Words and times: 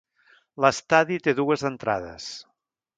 L'estadi 0.65 1.19
té 1.29 1.37
dues 1.43 1.67
entrades. 1.73 2.35